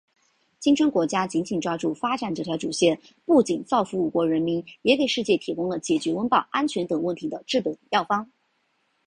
[0.59, 8.31] 金砖国家紧紧抓住发展这条主线，不仅造福五国人民，也给世界提供了解决温饱、安全等问题的治本药方。